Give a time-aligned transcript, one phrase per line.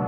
[0.00, 0.06] All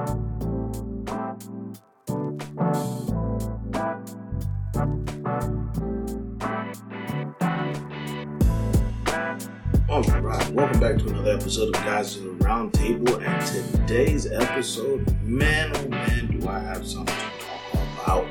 [10.22, 13.16] right, welcome back to another episode of Guys in the Round Table.
[13.20, 18.24] And today's episode, man, oh man, do I have something to talk about.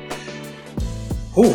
[1.34, 1.54] Whew.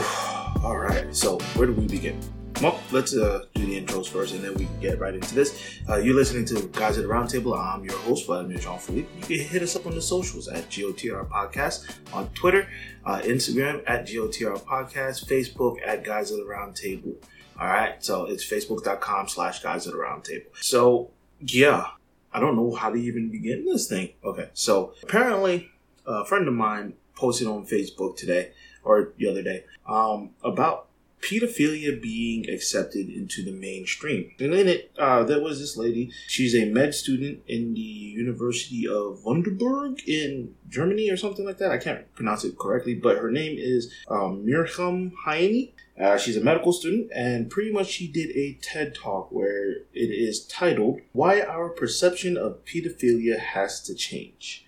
[0.64, 2.18] All right, so where do we begin?
[2.60, 5.80] Well, let's uh, do the intros first, and then we can get right into this.
[5.88, 7.56] Uh, you're listening to Guys at the Roundtable.
[7.56, 9.08] I'm your host, Vladimir Jean Philippe.
[9.16, 12.68] You can hit us up on the socials at GOTR Podcast on Twitter,
[13.06, 17.14] uh, Instagram at GOTR Podcast, Facebook at Guys at the Roundtable.
[17.60, 20.48] All right, so it's facebook.com slash Guys at the Roundtable.
[20.60, 21.92] So, yeah,
[22.34, 24.14] I don't know how to even begin this thing.
[24.24, 25.70] Okay, so apparently,
[26.08, 30.87] a friend of mine posted on Facebook today or the other day um, about
[31.22, 34.32] pedophilia being accepted into the mainstream.
[34.40, 36.12] And in it, uh, there was this lady.
[36.28, 41.72] She's a med student in the University of Wunderburg in Germany or something like that.
[41.72, 45.72] I can't pronounce it correctly, but her name is um, Hayani.
[46.00, 50.12] Uh, she's a medical student, and pretty much she did a TED talk where it
[50.12, 54.66] is titled "Why Our Perception of Pedophilia Has to Change."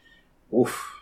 [0.52, 0.99] Oof.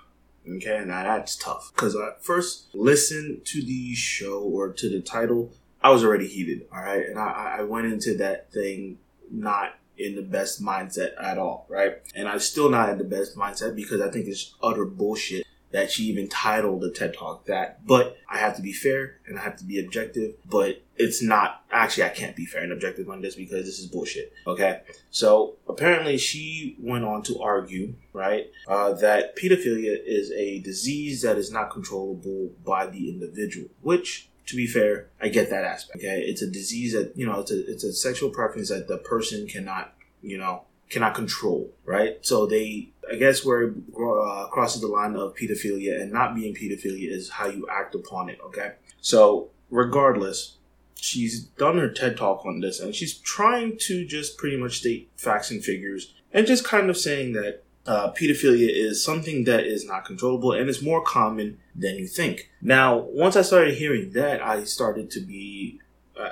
[0.49, 1.71] Okay, now that's tough.
[1.75, 6.67] Because I first listened to the show or to the title, I was already heated.
[6.73, 8.99] All right, and I, I went into that thing
[9.31, 11.97] not in the best mindset at all, right?
[12.15, 15.91] And I'm still not in the best mindset because I think it's utter bullshit that
[15.91, 17.85] she even titled the TED Talk that.
[17.85, 20.35] But I have to be fair and I have to be objective.
[20.45, 23.87] But it's not actually I can't be fair and objective on this because this is
[23.87, 24.33] bullshit.
[24.45, 31.21] Okay, so apparently she went on to argue, right, uh, that pedophilia is a disease
[31.21, 34.29] that is not controllable by the individual, which.
[34.47, 35.97] To be fair, I get that aspect.
[35.97, 38.97] Okay, it's a disease that you know it's a it's a sexual preference that the
[38.97, 42.17] person cannot you know cannot control, right?
[42.21, 46.53] So they, I guess, where it uh, crosses the line of pedophilia and not being
[46.53, 48.73] pedophilia is how you act upon it, okay?
[49.01, 50.57] So, regardless,
[50.95, 55.09] she's done her TED talk on this and she's trying to just pretty much state
[55.15, 59.85] facts and figures and just kind of saying that uh, pedophilia is something that is
[59.85, 62.49] not controllable and is more common than you think.
[62.61, 65.79] Now, once I started hearing that, I started to be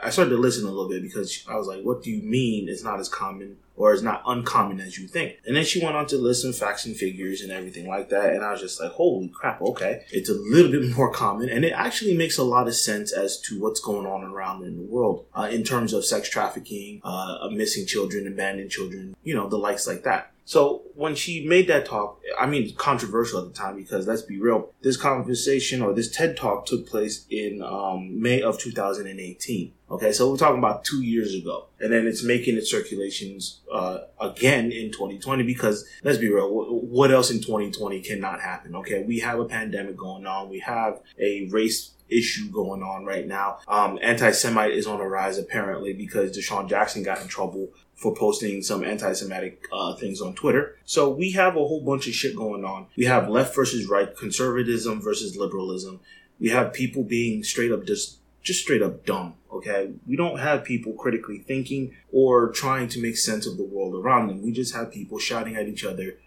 [0.04, 2.68] I started to listen a little bit because I was like, what do you mean
[2.68, 5.38] it's not as common or it's not uncommon as you think?
[5.46, 8.34] And then she went on to list some facts and figures and everything like that.
[8.34, 10.06] And I was just like, holy crap, okay.
[10.12, 11.50] It's a little bit more common.
[11.50, 14.78] And it actually makes a lot of sense as to what's going on around in
[14.78, 19.48] the world uh, in terms of sex trafficking, uh, missing children, abandoned children, you know,
[19.48, 20.32] the likes like that.
[20.46, 24.40] So when she made that talk, I mean, controversial at the time because let's be
[24.40, 29.74] real, this conversation or this TED talk took place in um, May of 2018.
[29.90, 34.00] Okay, so we're talking about two years ago, and then it's making its circulations uh,
[34.20, 38.76] again in 2020 because let's be real, what else in 2020 cannot happen?
[38.78, 43.28] Okay, we have a pandemic going on, we have a race issue going on right
[43.28, 43.60] now.
[43.68, 48.62] Um, anti-Semite is on the rise apparently because DeSean Jackson got in trouble for posting
[48.62, 50.78] some anti-Semitic uh, things on Twitter.
[50.86, 52.88] So we have a whole bunch of shit going on.
[52.98, 56.02] We have left versus right, conservatism versus liberalism.
[56.40, 59.34] We have people being straight up just just straight up dumb.
[59.52, 63.96] Okay, we don't have people critically thinking or trying to make sense of the world
[63.96, 64.44] around them.
[64.44, 66.18] We just have people shouting at each other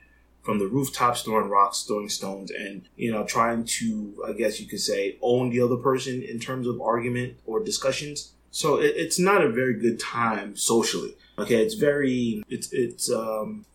[0.49, 4.67] from the rooftops, throwing rocks, throwing stones, and you know, trying to, I guess you
[4.67, 8.33] could say, own the other person in terms of argument or discussions.
[8.51, 11.15] So it, it's not a very good time socially.
[11.39, 13.67] Okay, it's very it's it's um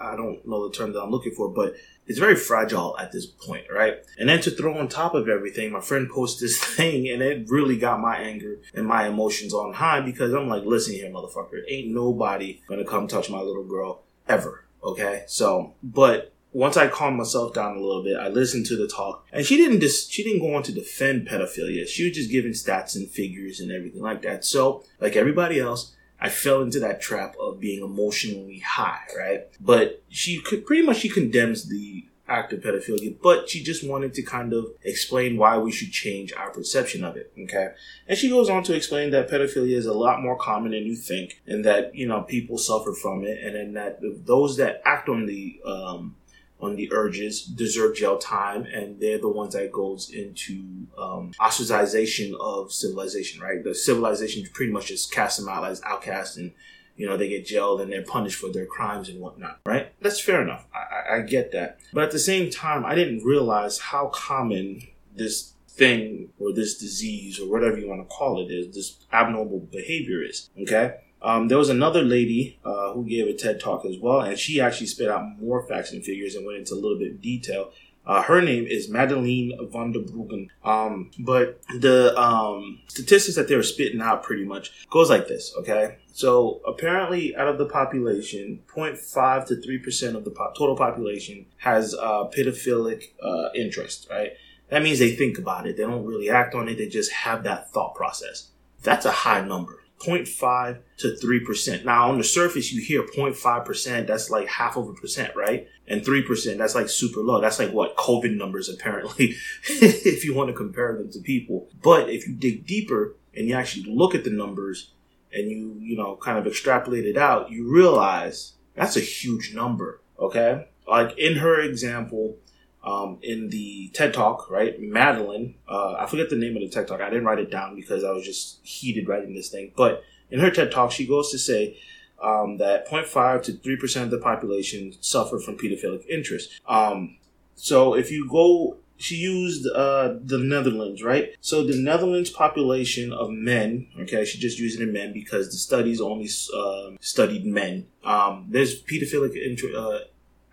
[0.00, 1.74] I don't know the term that I'm looking for, but
[2.06, 3.96] it's very fragile at this point, right?
[4.16, 7.50] And then to throw on top of everything, my friend posted this thing and it
[7.50, 11.62] really got my anger and my emotions on high because I'm like, listen here, motherfucker,
[11.66, 14.59] ain't nobody gonna come touch my little girl ever.
[14.82, 15.24] Okay.
[15.26, 19.26] So, but once I calmed myself down a little bit, I listened to the talk,
[19.32, 21.86] and she didn't just she didn't go on to defend pedophilia.
[21.86, 24.44] She was just giving stats and figures and everything like that.
[24.44, 29.46] So, like everybody else, I fell into that trap of being emotionally high, right?
[29.60, 34.14] But she could pretty much she condemns the act of pedophilia, but she just wanted
[34.14, 37.32] to kind of explain why we should change our perception of it.
[37.38, 37.68] Okay.
[38.06, 40.96] And she goes on to explain that pedophilia is a lot more common than you
[40.96, 45.08] think and that, you know, people suffer from it and then that those that act
[45.08, 46.16] on the um,
[46.62, 52.34] on the urges deserve jail time and they're the ones that goes into um, ostracization
[52.38, 56.52] of civilization right the civilization pretty much just cast them out as outcasts and
[57.00, 59.92] you know they get jailed and they're punished for their crimes and whatnot right?
[60.00, 60.66] That's fair enough.
[60.74, 61.78] I, I get that.
[61.92, 64.82] But at the same time i didn't realize how common
[65.14, 69.60] this thing or this disease or whatever you want to call it is this abnormal
[69.60, 70.96] behavior is okay?
[71.22, 74.60] Um, there was another lady uh, who gave a TED talk as well, and she
[74.60, 77.72] actually spit out more facts and figures and went into a little bit of detail.
[78.06, 80.48] Uh, her name is Madeleine van der Bruggen.
[80.64, 85.54] Um, but the um, statistics that they were spitting out pretty much goes like this,
[85.58, 85.98] okay?
[86.12, 91.94] So apparently, out of the population, 0.5 to 3% of the po- total population has
[91.94, 94.32] uh, pedophilic uh, interest, right?
[94.70, 95.76] That means they think about it.
[95.76, 96.78] They don't really act on it.
[96.78, 98.50] They just have that thought process.
[98.82, 99.79] That's a high number.
[100.00, 101.84] 0.5 to 3%.
[101.84, 105.68] Now, on the surface, you hear 0.5%, that's like half of a percent, right?
[105.86, 107.40] And 3%, that's like super low.
[107.40, 109.34] That's like what COVID numbers, apparently,
[109.68, 111.68] if you want to compare them to people.
[111.82, 114.92] But if you dig deeper and you actually look at the numbers
[115.32, 120.00] and you, you know, kind of extrapolate it out, you realize that's a huge number,
[120.18, 120.66] okay?
[120.88, 122.36] Like in her example,
[122.82, 124.80] um, in the TED Talk, right?
[124.80, 127.00] Madeleine, uh, I forget the name of the TED Talk.
[127.00, 129.72] I didn't write it down because I was just heated writing this thing.
[129.76, 131.76] But in her TED Talk, she goes to say
[132.22, 136.60] um, that 0.5 to 3% of the population suffer from pedophilic interest.
[136.66, 137.18] Um,
[137.54, 141.34] so if you go, she used uh, the Netherlands, right?
[141.40, 145.56] So the Netherlands population of men, okay, she just used it in men because the
[145.56, 147.86] studies only uh, studied men.
[148.04, 149.74] Um, there's pedophilic interest.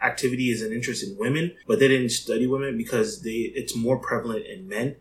[0.02, 3.76] Uh, activity is an interest in women, but they didn't study women because they it's
[3.76, 4.96] more prevalent in men.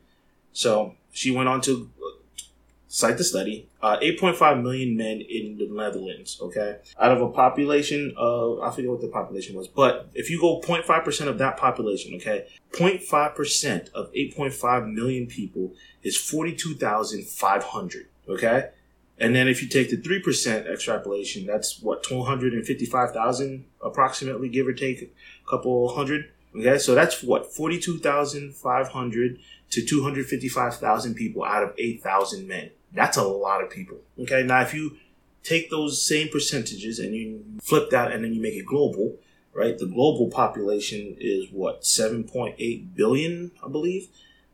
[0.53, 1.91] So she went on to
[2.89, 3.69] cite the study.
[3.83, 6.39] Uh, 8.5 million men in the Netherlands.
[6.41, 10.41] Okay, out of a population of I forget what the population was, but if you
[10.41, 18.09] go 0.5 percent of that population, okay, 0.5 percent of 8.5 million people is 42,500.
[18.29, 18.71] Okay,
[19.19, 25.03] and then if you take the 3% extrapolation, that's what, 255,000 approximately, give or take
[25.03, 26.31] a couple hundred.
[26.55, 29.39] Okay, so that's what, 42,500
[29.71, 32.71] to 255,000 people out of 8,000 men.
[32.93, 33.99] That's a lot of people.
[34.21, 34.97] Okay, now if you
[35.43, 39.17] take those same percentages and you flip that and then you make it global,
[39.53, 39.79] right?
[39.79, 44.09] The global population is what, 7.8 billion, I believe,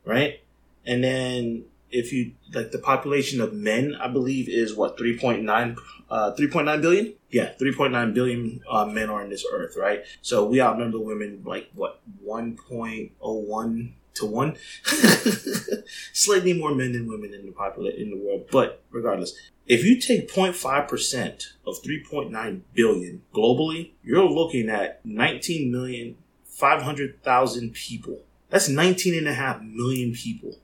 [0.05, 0.41] right?
[0.85, 5.77] And then if you like the population of men, I believe is what 3.9
[6.09, 7.13] uh, 3.9 billion.
[7.29, 10.03] Yeah, 3.9 billion uh, men are on this earth, right?
[10.21, 14.57] So we outnumber women like what 1.01 to one.
[16.13, 19.33] Slightly more men than women in the population in the world, but regardless,
[19.65, 27.73] if you take 0.5 percent of 3.9 billion globally, you're looking at 19 million 500,000
[27.73, 28.21] people.
[28.49, 30.59] That's 19 and a half million people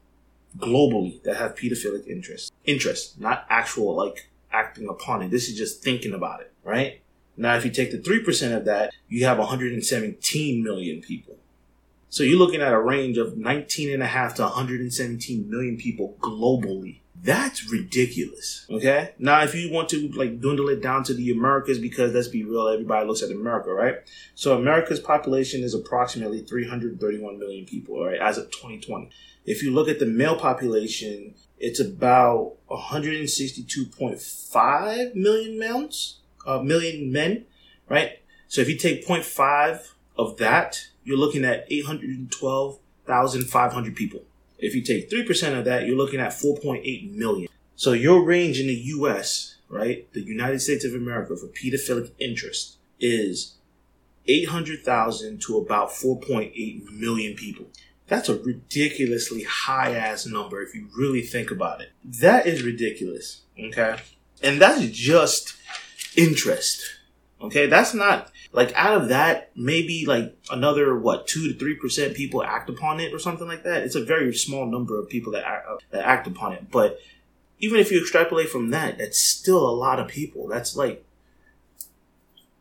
[0.60, 2.54] globally that have pedophilic interest.
[2.66, 5.32] Interest, not actual like acting upon it.
[5.32, 7.02] This is just thinking about it, right?
[7.38, 11.38] Now, if you take the 3% of that, you have 117 million people.
[12.10, 16.18] So you're looking at a range of 19 and a half to 117 million people
[16.20, 17.00] globally.
[17.22, 18.66] That's ridiculous.
[18.70, 19.12] Okay.
[19.20, 22.44] Now, if you want to like dwindle it down to the Americas, because let's be
[22.44, 23.98] real, everybody looks at America, right?
[24.36, 29.10] So America's population is approximately 331 million people, right, as of 2020.
[29.46, 37.46] If you look at the male population, it's about 162.5 million males, uh, million men,
[37.88, 38.20] right?
[38.48, 39.88] So if you take 0.5
[40.18, 44.22] of that, you're looking at 812,500 people.
[44.58, 47.48] If you take 3% of that, you're looking at 4.8 million.
[47.76, 52.78] So your range in the US, right, the United States of America for pedophilic interest
[53.00, 53.56] is
[54.28, 57.66] 800,000 to about 4.8 million people.
[58.10, 61.92] That's a ridiculously high ass number if you really think about it.
[62.04, 63.42] That is ridiculous.
[63.58, 63.98] Okay.
[64.42, 65.56] And that's just
[66.18, 66.84] interest.
[67.42, 67.68] Okay.
[67.68, 72.44] That's not like out of that, maybe like another, what, two to three percent people
[72.44, 73.84] act upon it or something like that.
[73.84, 76.72] It's a very small number of people that act, that act upon it.
[76.72, 77.00] But
[77.60, 80.48] even if you extrapolate from that, that's still a lot of people.
[80.48, 81.06] That's like,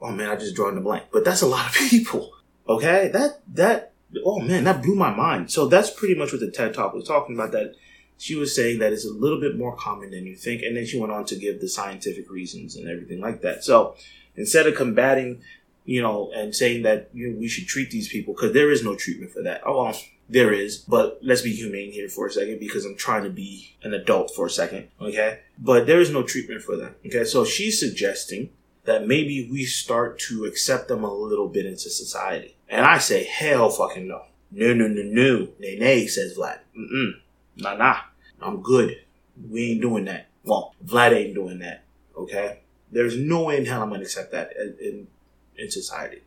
[0.03, 2.33] oh man, I just drawn the blank, but that's a lot of people.
[2.69, 3.09] Okay.
[3.09, 3.93] That, that,
[4.25, 5.51] oh man, that blew my mind.
[5.51, 7.53] So that's pretty much what the TED Talk was talking about.
[7.53, 7.75] That
[8.17, 10.87] she was saying that it's a little bit more common than you think, and then
[10.87, 13.65] she went on to give the scientific reasons and everything like that.
[13.65, 13.95] So
[14.37, 15.43] instead of combating,
[15.85, 18.85] you know, and saying that you know, we should treat these people because there is
[18.85, 19.63] no treatment for that.
[19.65, 19.99] Oh well,
[20.29, 23.77] there is, but let's be humane here for a second because I'm trying to be
[23.83, 24.89] an adult for a second.
[25.01, 26.97] Okay, but there is no treatment for that.
[27.07, 28.51] Okay, so she's suggesting
[28.89, 32.57] that maybe we start to accept them a little bit into society.
[32.71, 34.23] And I say, hell fucking no.
[34.51, 35.49] No, no, no, no.
[35.59, 36.61] Nay, nay, says Vlad.
[36.75, 37.13] Mm-mm.
[37.59, 37.99] Nah, nah.
[38.41, 38.97] I'm good.
[39.51, 40.29] We ain't doing that.
[40.43, 41.85] Well, Vlad ain't doing that.
[42.17, 42.61] Okay?
[42.91, 45.07] There's no way in hell I'm going to accept that in, in,
[45.59, 46.23] in society.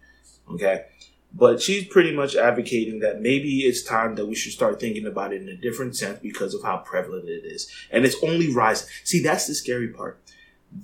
[0.52, 0.86] Okay?
[1.34, 5.34] But she's pretty much advocating that maybe it's time that we should start thinking about
[5.34, 7.72] it in a different sense because of how prevalent it is.
[7.90, 8.88] And it's only rising.
[9.04, 10.21] See, that's the scary part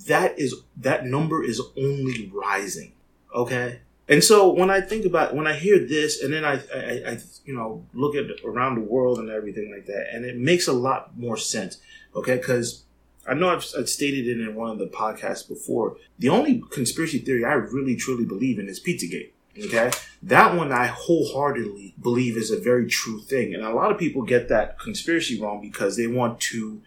[0.06, 2.92] that is that number is only rising.
[3.34, 3.80] Okay.
[4.08, 7.18] And so when I think about when I hear this, and then I, I, I,
[7.44, 10.72] you know look at around the world and everything like that, and it makes a
[10.72, 11.78] lot more sense.
[12.14, 12.84] Okay, because
[13.26, 15.98] I know I've, I've, stated it in one of the podcasts before.
[16.18, 19.32] The only conspiracy theory I really truly believe in is Pizzagate.
[19.66, 19.90] Okay,
[20.22, 24.22] that one I wholeheartedly believe is a very true thing, and a lot of people
[24.22, 26.80] get that conspiracy wrong because they want to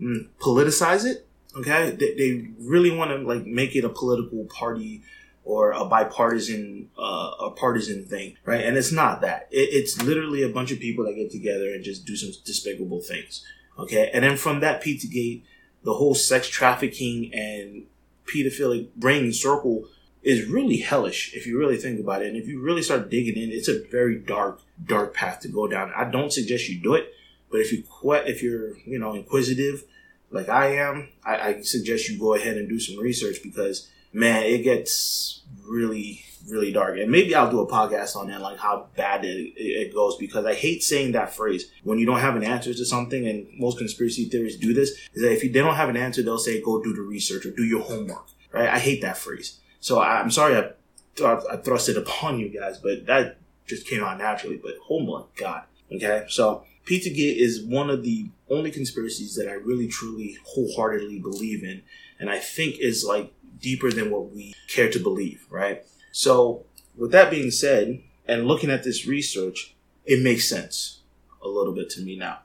[0.00, 1.26] mm, politicize it.
[1.56, 5.02] Okay, they, they really want to like make it a political party
[5.44, 8.64] or a bipartisan uh, a partisan thing, right?
[8.64, 9.48] And it's not that.
[9.50, 13.00] It, it's literally a bunch of people that get together and just do some despicable
[13.00, 13.44] things.
[13.78, 15.42] Okay, and then from that Pizzagate,
[15.82, 17.84] the whole sex trafficking and
[18.26, 19.86] pedophilic brain circle
[20.22, 22.28] is really hellish if you really think about it.
[22.28, 25.66] And if you really start digging in, it's a very dark, dark path to go
[25.66, 25.92] down.
[25.96, 27.12] I don't suggest you do it,
[27.50, 29.84] but if you quit, if you're you know inquisitive
[30.30, 34.44] like I am, I, I suggest you go ahead and do some research because man,
[34.44, 36.98] it gets really, really dark.
[36.98, 40.44] And maybe I'll do a podcast on that, like how bad it, it goes, because
[40.44, 43.26] I hate saying that phrase when you don't have an answer to something.
[43.26, 46.22] And most conspiracy theories do this is that if you, they don't have an answer,
[46.22, 48.68] they'll say, go do the research or do your homework, right?
[48.68, 49.58] I hate that phrase.
[49.80, 50.70] So I'm sorry I,
[51.24, 54.60] I thrust it upon you guys, but that just came out naturally.
[54.62, 55.62] But oh my God.
[55.92, 56.24] Okay.
[56.28, 61.82] So Pizzagate is one of the only conspiracies that I really, truly, wholeheartedly believe in.
[62.18, 65.84] And I think is like deeper than what we care to believe, right?
[66.12, 66.64] So,
[66.96, 71.00] with that being said, and looking at this research, it makes sense
[71.42, 72.40] a little bit to me now.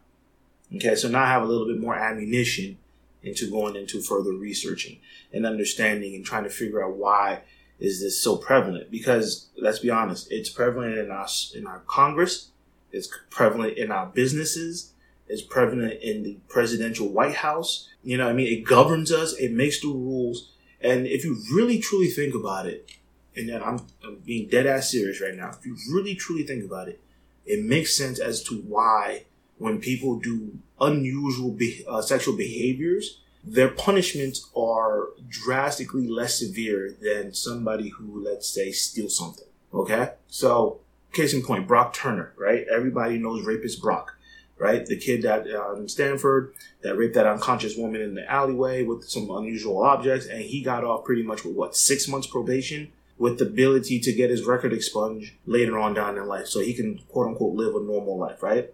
[0.75, 2.77] Okay, so now I have a little bit more ammunition
[3.23, 4.99] into going into further researching
[5.33, 7.41] and understanding and trying to figure out why
[7.79, 12.51] is this so prevalent because let's be honest it's prevalent in our in our congress
[12.95, 14.93] it's prevalent in our businesses
[15.27, 19.51] it's prevalent in the presidential white house you know i mean it governs us it
[19.51, 20.51] makes the rules
[20.85, 22.91] and if you really truly think about it,
[23.35, 26.87] and I'm, I'm being dead ass serious right now, if you really truly think about
[26.87, 27.01] it,
[27.45, 29.25] it makes sense as to why
[29.57, 37.33] when people do unusual be- uh, sexual behaviors, their punishments are drastically less severe than
[37.33, 39.47] somebody who, let's say, steals something.
[39.73, 40.11] Okay?
[40.27, 40.81] So,
[41.15, 42.65] case in point, Brock Turner, right?
[42.71, 44.15] Everybody knows rapist Brock
[44.57, 44.85] right?
[44.85, 49.03] The kid that uh, in Stanford that raped that unconscious woman in the alleyway with
[49.03, 53.39] some unusual objects, and he got off pretty much with what six months probation, with
[53.39, 56.99] the ability to get his record expunged later on down in life, so he can
[57.09, 58.73] quote unquote live a normal life, right?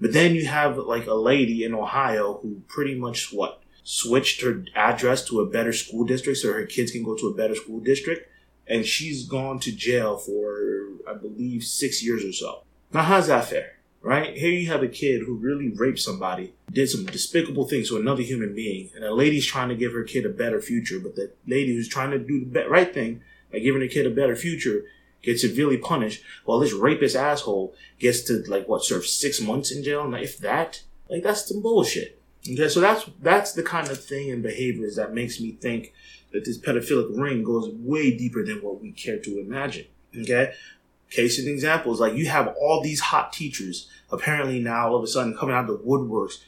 [0.00, 4.64] But then you have like a lady in Ohio who pretty much what switched her
[4.74, 7.80] address to a better school district so her kids can go to a better school
[7.80, 8.28] district,
[8.66, 10.58] and she's gone to jail for
[11.08, 12.62] I believe six years or so.
[12.92, 13.74] Now, how's that fair?
[14.04, 14.36] right?
[14.36, 18.22] Here you have a kid who really raped somebody, did some despicable things to another
[18.22, 21.32] human being, and a lady's trying to give her kid a better future, but the
[21.46, 24.82] lady who's trying to do the right thing by giving the kid a better future
[25.22, 29.82] gets severely punished, while this rapist asshole gets to like what serve six months in
[29.82, 30.06] jail.
[30.06, 32.20] Now, if that, like that's some bullshit.
[32.50, 35.94] Okay, so that's that's the kind of thing and behaviors that makes me think
[36.32, 39.86] that this pedophilic ring goes way deeper than what we care to imagine.
[40.16, 40.52] Okay,
[41.10, 45.06] Case in examples, like you have all these hot teachers apparently now all of a
[45.06, 46.38] sudden coming out of the woodworks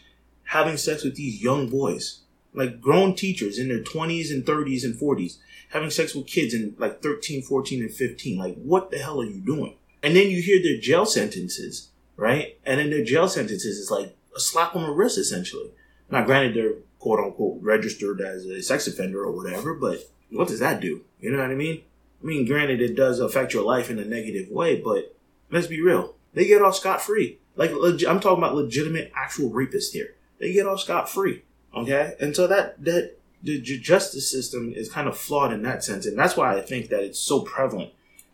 [0.46, 2.20] having sex with these young boys,
[2.54, 5.38] like grown teachers in their 20s and 30s and 40s,
[5.70, 8.38] having sex with kids in like 13, 14, and 15.
[8.38, 9.76] Like, what the hell are you doing?
[10.02, 12.58] And then you hear their jail sentences, right?
[12.64, 15.72] And then their jail sentences is like a slap on the wrist, essentially.
[16.10, 20.60] Now, granted, they're quote unquote registered as a sex offender or whatever, but what does
[20.60, 21.02] that do?
[21.20, 21.82] You know what I mean?
[22.22, 25.14] I mean, granted, it does affect your life in a negative way, but
[25.50, 26.14] let's be real.
[26.34, 27.38] They get off scot free.
[27.56, 30.14] Like, I'm talking about legitimate, actual rapists here.
[30.38, 31.42] They get off scot free.
[31.74, 32.14] Okay?
[32.20, 36.04] And so that, that, the justice system is kind of flawed in that sense.
[36.04, 37.92] And that's why I think that it's so prevalent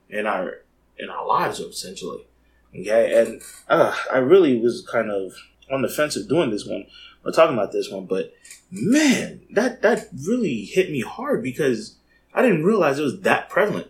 [0.08, 0.62] in our,
[0.98, 2.26] in our lives, essentially.
[2.74, 3.20] Okay?
[3.20, 5.32] And, uh, I really was kind of
[5.70, 6.86] on the fence of doing this one.
[7.24, 8.34] We're talking about this one, but
[8.70, 11.96] man, that, that really hit me hard because
[12.34, 13.88] I didn't realize it was that prevalent.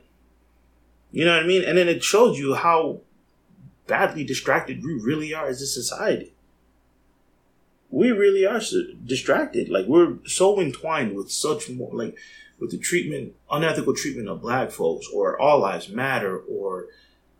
[1.10, 1.62] You know what I mean?
[1.62, 3.00] And then it shows you how
[3.86, 6.34] badly distracted we really are as a society.
[7.90, 8.60] We really are
[9.04, 9.68] distracted.
[9.68, 12.16] Like we're so entwined with such more, like
[12.58, 16.86] with the treatment, unethical treatment of black folks, or all lives matter, or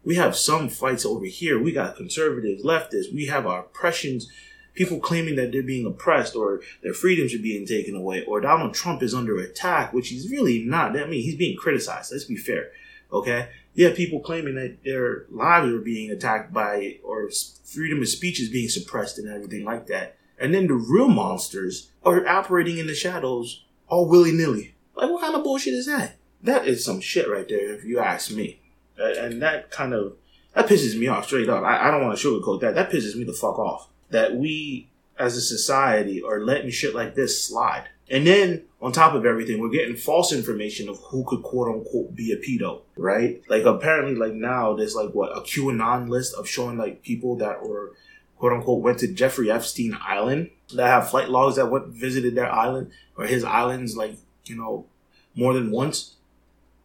[0.05, 1.63] we have some fights over here.
[1.63, 3.15] We got conservatives, leftists.
[3.15, 4.31] We have our oppressions
[4.75, 8.75] people claiming that they're being oppressed or their freedoms are being taken away or Donald
[8.75, 10.97] Trump is under attack, which he's really not.
[10.97, 12.13] I mean, he's being criticized.
[12.13, 12.71] Let's be fair.
[13.13, 13.49] Okay.
[13.75, 17.31] Yeah, people claiming that their lives are being attacked by or
[17.65, 20.17] freedom of speech is being suppressed and everything like that.
[20.39, 24.75] And then the real monsters are operating in the shadows all willy nilly.
[24.95, 26.17] Like, what kind of bullshit is that?
[26.43, 28.61] That is some shit right there, if you ask me.
[28.99, 30.17] And that kind of
[30.55, 31.63] that pisses me off straight up.
[31.63, 32.75] I, I don't want to sugarcoat that.
[32.75, 33.89] That pisses me the fuck off.
[34.13, 34.89] That we,
[35.19, 37.89] as a society, are letting shit like this slide.
[38.11, 42.15] And then on top of everything, we're getting false information of who could quote unquote
[42.15, 43.41] be a pedo, right?
[43.49, 47.67] Like apparently, like now there's like what a QAnon list of showing like people that
[47.67, 47.93] were
[48.37, 52.51] quote unquote went to Jeffrey Epstein Island that have flight logs that went visited their
[52.51, 54.17] island or his islands like
[54.47, 54.87] you know
[55.35, 56.17] more than once.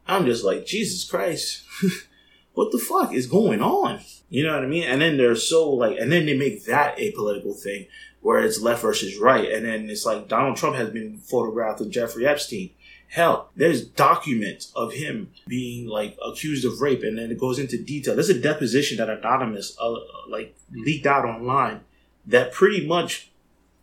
[0.08, 1.64] I'm just like Jesus Christ,
[2.58, 4.00] what the fuck is going on?
[4.30, 4.84] You know what I mean?
[4.84, 7.86] And then they're so like, and then they make that a political thing
[8.22, 9.52] where it's left versus right.
[9.52, 12.72] And then it's like Donald Trump has been photographed with Jeffrey Epstein.
[13.10, 17.78] Hell, there's documents of him being like accused of rape, and then it goes into
[17.78, 18.16] detail.
[18.16, 19.94] There's a deposition that Anonymous uh,
[20.28, 21.82] like leaked out online
[22.26, 23.30] that pretty much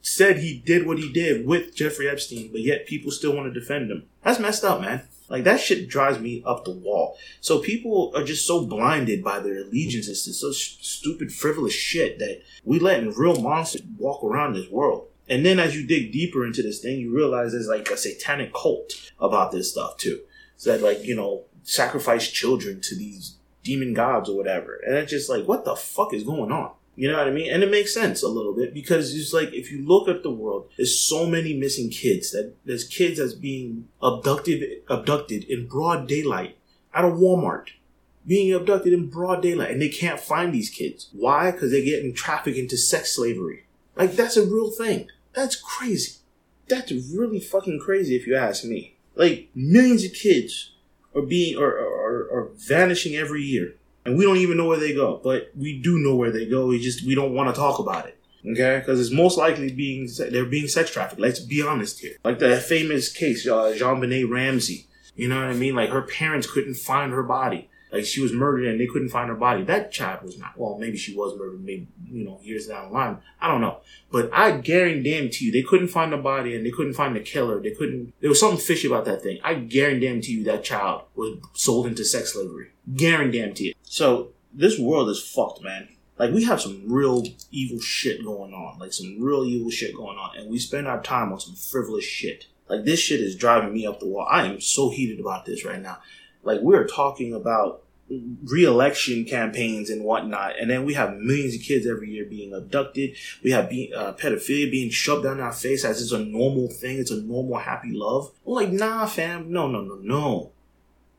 [0.03, 3.59] said he did what he did with Jeffrey Epstein, but yet people still want to
[3.59, 4.07] defend him.
[4.25, 5.03] That's messed up, man.
[5.29, 7.17] Like that shit drives me up the wall.
[7.41, 12.43] So people are just so blinded by their allegiances to so stupid, frivolous shit that
[12.65, 15.09] we letting real monsters walk around this world.
[15.29, 18.53] And then as you dig deeper into this thing, you realize there's like a satanic
[18.53, 20.21] cult about this stuff too.
[20.57, 24.79] So that like, you know, sacrifice children to these demon gods or whatever.
[24.87, 26.73] And it's just like, what the fuck is going on?
[26.97, 27.53] You know what I mean?
[27.53, 30.31] And it makes sense a little bit because it's like if you look at the
[30.31, 36.07] world, there's so many missing kids that there's kids that's being abducted abducted in broad
[36.07, 36.57] daylight
[36.95, 37.71] at a Walmart.
[38.27, 41.11] Being abducted in broad daylight and they can't find these kids.
[41.13, 41.51] Why?
[41.51, 43.67] Because they're getting trafficked into sex slavery.
[43.97, 45.09] Like that's a real thing.
[45.35, 46.19] That's crazy.
[46.69, 48.97] That's really fucking crazy if you ask me.
[49.15, 50.73] Like millions of kids
[51.15, 53.75] are being or are, are vanishing every year
[54.05, 56.67] and we don't even know where they go, but we do know where they go.
[56.67, 58.19] We just we don't want to talk about it.
[58.47, 61.21] Okay, because it's most likely being they're being sex trafficked.
[61.21, 62.17] Let's be honest here.
[62.25, 64.87] Like the famous case, uh, JonBenét Ramsey.
[65.17, 65.75] You know what I mean?
[65.75, 67.71] Like her parents couldn't find her body.
[67.95, 69.63] Like she was murdered and they couldn't find her body.
[69.63, 70.59] That child was not.
[70.59, 71.65] Well, maybe she was murdered.
[71.65, 73.19] Maybe you know years down the line.
[73.41, 73.79] I don't know.
[74.11, 77.63] But I guarantee you, they couldn't find the body and they couldn't find the killer.
[77.63, 78.13] They couldn't.
[78.21, 79.39] There was something fishy about that thing.
[79.45, 82.73] I guarantee you that child was sold into sex slavery.
[82.95, 83.74] Guarantee it.
[83.95, 85.87] So this world is fucked, man.
[86.19, 88.81] Like we have some real evil shit going on.
[88.81, 92.05] Like some real evil shit going on, and we spend our time on some frivolous
[92.05, 92.47] shit.
[92.69, 94.27] Like this shit is driving me up the wall.
[94.29, 95.99] I am so heated about this right now.
[96.43, 101.87] Like we're talking about re-election campaigns and whatnot, and then we have millions of kids
[101.87, 103.15] every year being abducted.
[103.45, 106.99] We have be, uh, pedophilia being shoved down our face as it's a normal thing.
[106.99, 108.33] It's a normal happy love.
[108.45, 110.51] We're like, nah, fam, no, no, no, no.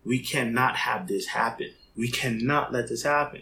[0.03, 1.71] We cannot have this happen.
[1.95, 3.41] We cannot let this happen.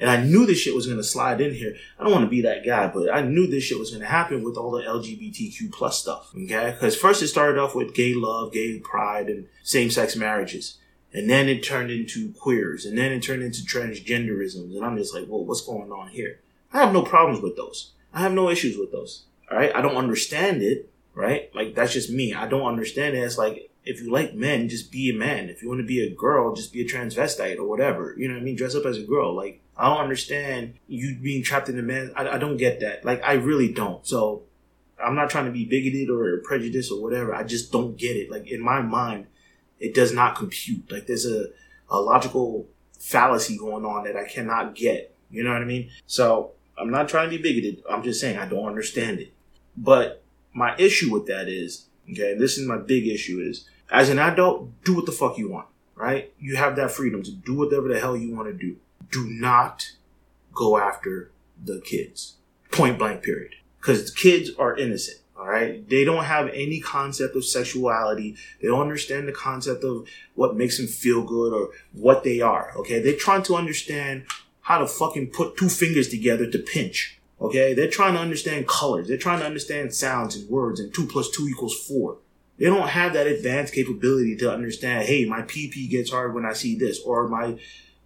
[0.00, 1.74] And I knew this shit was gonna slide in here.
[1.98, 4.44] I don't want to be that guy, but I knew this shit was gonna happen
[4.44, 6.30] with all the LGBTQ plus stuff.
[6.36, 10.78] Okay, because first it started off with gay love, gay pride, and same sex marriages
[11.12, 15.14] and then it turned into queers, and then it turned into transgenderisms, and I'm just
[15.14, 16.40] like, well, what's going on here?
[16.72, 17.92] I have no problems with those.
[18.12, 19.24] I have no issues with those.
[19.50, 20.90] All right, I don't understand it.
[21.14, 22.32] Right, like that's just me.
[22.32, 23.20] I don't understand it.
[23.20, 25.48] It's like if you like men, just be a man.
[25.48, 28.14] If you want to be a girl, just be a transvestite or whatever.
[28.18, 28.54] You know what I mean?
[28.54, 29.34] Dress up as a girl.
[29.34, 32.12] Like I don't understand you being trapped in a man.
[32.14, 33.06] I, I don't get that.
[33.06, 34.06] Like I really don't.
[34.06, 34.42] So
[35.02, 37.34] I'm not trying to be bigoted or prejudiced or whatever.
[37.34, 38.30] I just don't get it.
[38.30, 39.26] Like in my mind,
[39.80, 40.92] it does not compute.
[40.92, 41.46] Like there's a,
[41.88, 45.14] a logical fallacy going on that I cannot get.
[45.30, 45.88] You know what I mean?
[46.06, 47.82] So I'm not trying to be bigoted.
[47.90, 49.32] I'm just saying I don't understand it.
[49.78, 50.22] But
[50.52, 54.84] my issue with that is, okay, this is my big issue is as an adult,
[54.84, 56.32] do what the fuck you want, right?
[56.38, 58.76] You have that freedom to do whatever the hell you want to do.
[59.10, 59.92] Do not
[60.52, 61.30] go after
[61.62, 62.36] the kids.
[62.70, 63.54] Point blank period.
[63.80, 65.18] Because the kids are innocent.
[65.38, 65.88] All right.
[65.88, 68.36] They don't have any concept of sexuality.
[68.60, 72.72] They don't understand the concept of what makes them feel good or what they are.
[72.78, 73.00] Okay.
[73.00, 74.24] They're trying to understand
[74.62, 77.20] how to fucking put two fingers together to pinch.
[77.40, 77.72] Okay.
[77.72, 79.06] They're trying to understand colors.
[79.06, 82.18] They're trying to understand sounds and words and two plus two equals four.
[82.58, 86.52] They don't have that advanced capability to understand, hey, my PP gets hard when I
[86.52, 87.56] see this or my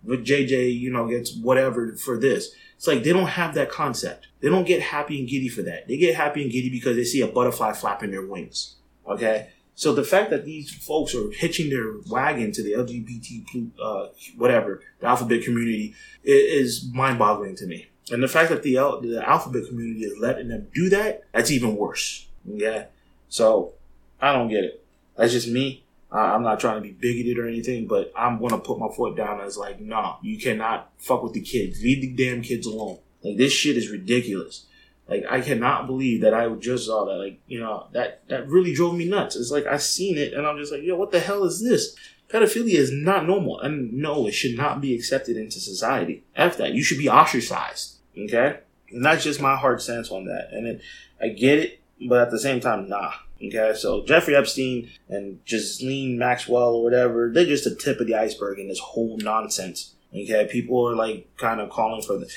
[0.06, 2.54] JJ, you know, gets whatever for this.
[2.76, 4.26] It's like they don't have that concept.
[4.40, 5.86] They don't get happy and giddy for that.
[5.86, 8.74] They get happy and giddy because they see a butterfly flapping their wings.
[9.06, 9.48] Okay?
[9.74, 14.82] So the fact that these folks are hitching their wagon to the LGBT, uh, whatever,
[15.00, 17.88] the alphabet community is mind boggling to me.
[18.10, 21.76] And the fact that the, the alphabet community is letting them do that, that's even
[21.76, 22.26] worse.
[22.44, 22.86] Yeah.
[23.28, 23.74] So
[24.22, 24.84] I don't get it.
[25.16, 25.84] That's just me.
[26.12, 29.40] I'm not trying to be bigoted or anything, but I'm gonna put my foot down
[29.40, 31.82] as like, nah, you cannot fuck with the kids.
[31.82, 32.98] Leave the damn kids alone.
[33.22, 34.66] Like this shit is ridiculous.
[35.08, 37.16] Like I cannot believe that I just saw that.
[37.16, 39.36] Like you know that that really drove me nuts.
[39.36, 41.96] It's like I seen it and I'm just like, yo, what the hell is this?
[42.28, 46.24] Pedophilia is not normal, and no, it should not be accepted into society.
[46.34, 47.96] After that, you should be ostracized.
[48.18, 50.48] Okay, and that's just my hard stance on that.
[50.52, 50.82] And it,
[51.20, 53.12] I get it, but at the same time, nah.
[53.44, 58.14] Okay, so Jeffrey Epstein and Ghislaine Maxwell or whatever, they're just the tip of the
[58.14, 59.94] iceberg in this whole nonsense.
[60.14, 62.30] Okay, people are like kind of calling for the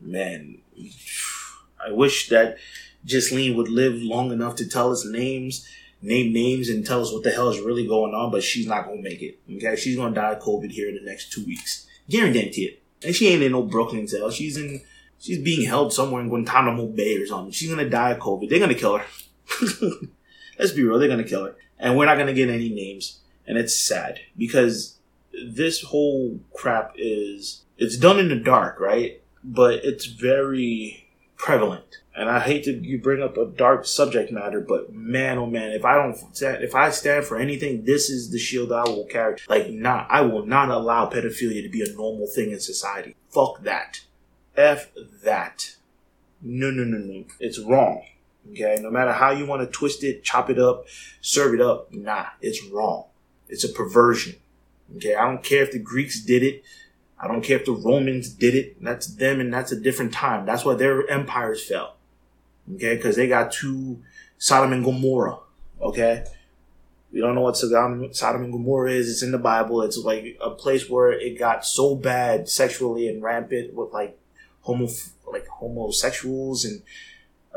[0.00, 0.58] man.
[1.84, 2.58] I wish that
[3.06, 5.68] Ghislaine would live long enough to tell us names,
[6.02, 8.32] name names, and tell us what the hell is really going on.
[8.32, 9.38] But she's not gonna make it.
[9.56, 12.82] Okay, she's gonna die of COVID here in the next two weeks, guarantee it.
[13.04, 14.30] And she ain't in no Brooklyn cell.
[14.30, 14.80] She's in.
[15.20, 17.52] She's being held somewhere in Guantanamo Bay or something.
[17.52, 18.48] She's gonna die of COVID.
[18.48, 19.04] They're gonna kill her.
[20.58, 20.98] Let's be real.
[20.98, 23.20] They're gonna kill her, and we're not gonna get any names.
[23.46, 24.98] And it's sad because
[25.32, 29.22] this whole crap is it's done in the dark, right?
[29.42, 31.98] But it's very prevalent.
[32.14, 35.70] And I hate to you bring up a dark subject matter, but man, oh man,
[35.70, 39.36] if I don't if I stand for anything, this is the shield I will carry.
[39.48, 43.14] Like, not, I will not allow pedophilia to be a normal thing in society.
[43.30, 44.00] Fuck that.
[44.56, 44.88] F
[45.22, 45.76] that.
[46.42, 47.24] No, no, no, no.
[47.38, 48.02] It's wrong.
[48.50, 50.86] Okay, no matter how you want to twist it, chop it up,
[51.20, 53.04] serve it up, nah, it's wrong.
[53.48, 54.36] It's a perversion.
[54.96, 56.62] Okay, I don't care if the Greeks did it.
[57.20, 58.82] I don't care if the Romans did it.
[58.82, 60.46] That's them and that's a different time.
[60.46, 61.96] That's why their empires fell.
[62.74, 64.02] Okay, because they got two
[64.38, 65.38] Sodom and Gomorrah.
[65.80, 66.24] Okay,
[67.12, 69.10] we don't know what Sodom, Sodom and Gomorrah is.
[69.10, 69.82] It's in the Bible.
[69.82, 74.18] It's like a place where it got so bad sexually and rampant with like
[74.62, 74.88] homo
[75.26, 76.82] like homosexuals and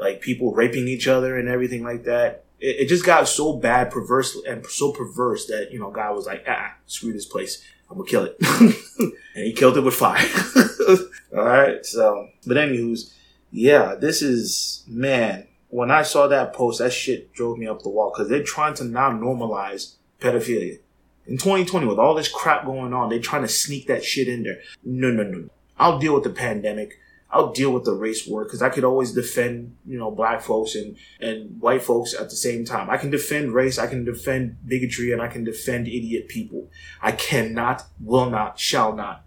[0.01, 3.91] like people raping each other and everything like that it, it just got so bad,
[3.91, 7.63] perverse, and so perverse that you know God was like, ah, screw this place.
[7.89, 8.37] I'm gonna kill it,
[9.35, 10.25] and he killed it with fire.
[11.37, 11.85] All right.
[11.85, 13.13] So, but anywho's,
[13.49, 15.47] yeah, this is man.
[15.67, 18.75] When I saw that post, that shit drove me up the wall because they're trying
[18.75, 20.79] to now normalize pedophilia.
[21.27, 24.43] In 2020, with all this crap going on, they're trying to sneak that shit in
[24.43, 24.59] there.
[24.83, 25.49] No, no, no.
[25.77, 26.97] I'll deal with the pandemic.
[27.31, 30.75] I'll deal with the race war because I could always defend, you know, black folks
[30.75, 32.89] and, and white folks at the same time.
[32.89, 36.67] I can defend race, I can defend bigotry, and I can defend idiot people.
[37.01, 39.23] I cannot, will not, shall not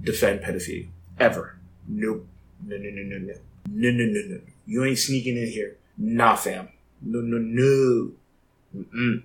[0.00, 0.88] defend pedophilia.
[1.18, 1.56] Ever.
[1.88, 2.26] Nope.
[2.64, 3.34] No, no, no, no, no.
[3.70, 4.40] No, no, no, no.
[4.66, 5.76] You ain't sneaking in here.
[5.96, 6.68] Nah, fam.
[7.02, 8.12] No, no, no.
[8.76, 9.22] Mm-mm.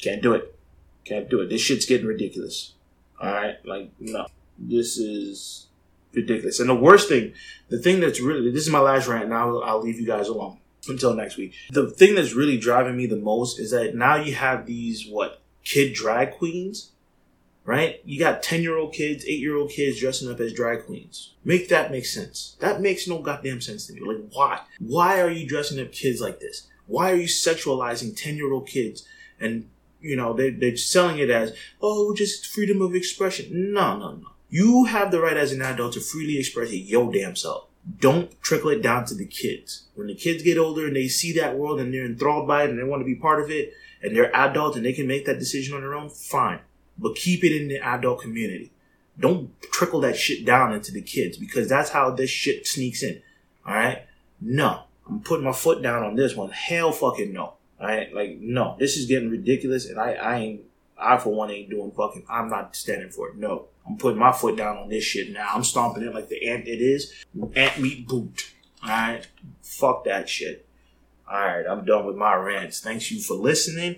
[0.00, 0.58] Can't do it.
[1.04, 1.50] Can't do it.
[1.50, 2.72] This shit's getting ridiculous.
[3.20, 3.64] Alright?
[3.66, 4.26] Like, no.
[4.58, 5.66] This is
[6.14, 6.60] ridiculous.
[6.60, 7.32] And the worst thing,
[7.68, 9.28] the thing that's really, this is my last rant.
[9.28, 11.54] Now I'll, I'll leave you guys alone until next week.
[11.70, 15.40] The thing that's really driving me the most is that now you have these, what,
[15.64, 16.90] kid drag queens,
[17.64, 18.00] right?
[18.04, 21.34] You got 10 year old kids, 8 year old kids dressing up as drag queens.
[21.44, 22.56] Make that make sense.
[22.60, 24.00] That makes no goddamn sense to me.
[24.00, 24.60] Like, why?
[24.78, 26.68] Why are you dressing up kids like this?
[26.86, 29.06] Why are you sexualizing 10 year old kids
[29.40, 29.68] and
[30.04, 33.72] you know, they, they're selling it as, oh, just freedom of expression.
[33.72, 34.28] No, no, no.
[34.54, 37.66] You have the right as an adult to freely express your damn self.
[37.98, 39.86] Don't trickle it down to the kids.
[39.96, 42.70] When the kids get older and they see that world and they're enthralled by it
[42.70, 45.26] and they want to be part of it and they're adults and they can make
[45.26, 46.60] that decision on their own, fine.
[46.96, 48.70] But keep it in the adult community.
[49.18, 53.22] Don't trickle that shit down into the kids because that's how this shit sneaks in.
[53.66, 54.06] Alright?
[54.40, 54.84] No.
[55.10, 56.50] I'm putting my foot down on this one.
[56.50, 57.54] Hell fucking no.
[57.80, 58.14] Alright?
[58.14, 58.76] Like, no.
[58.78, 60.60] This is getting ridiculous and I, I ain't,
[60.98, 63.36] I for one ain't doing fucking, I'm not standing for it.
[63.36, 63.66] No.
[63.86, 65.50] I'm putting my foot down on this shit now.
[65.52, 67.12] I'm stomping it like the ant it is.
[67.54, 68.52] Ant meat boot.
[68.82, 69.26] Alright?
[69.62, 70.66] Fuck that shit.
[71.30, 72.80] Alright, I'm done with my rants.
[72.80, 73.96] Thanks you for listening.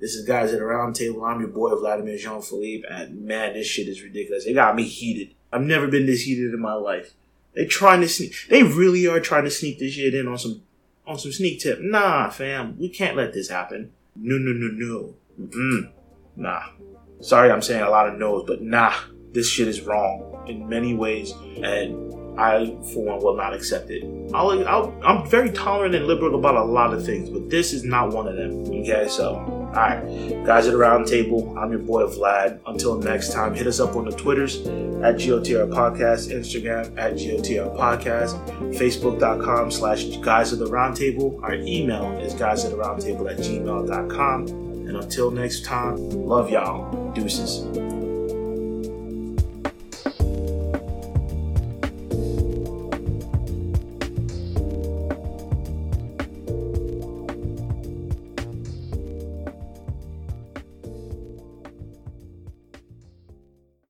[0.00, 1.24] This is Guys at the Round Table.
[1.24, 4.46] I'm your boy Vladimir Jean Philippe, and man, this shit is ridiculous.
[4.46, 5.34] It got me heated.
[5.52, 7.14] I've never been this heated in my life.
[7.54, 8.32] They trying to sneak.
[8.48, 10.62] They really are trying to sneak this shit in on some
[11.04, 11.80] on some sneak tip.
[11.80, 13.90] Nah, fam, we can't let this happen.
[14.14, 15.14] No, no, no, no.
[15.40, 15.90] Mm-mm.
[16.38, 16.62] Nah.
[17.20, 18.94] Sorry, I'm saying a lot of no's, but nah
[19.32, 24.04] this shit is wrong in many ways, and I, for one, will not accept it.
[24.32, 27.84] I'll, i am very tolerant and liberal about a lot of things, but this is
[27.84, 28.62] not one of them.
[28.62, 30.02] Okay, so, alright.
[30.46, 32.60] Guys at the round table, I'm your boy Vlad.
[32.66, 37.76] Until next time, hit us up on the Twitters at GOTR Podcast, Instagram at GOTR
[37.76, 38.34] Podcast,
[38.76, 41.40] Facebook.com slash Guys at the Round Table.
[41.42, 44.67] Our email is guys at the round table at gmail.com.
[44.88, 45.96] And until next time,
[46.26, 47.12] love y'all.
[47.12, 47.97] Deuces.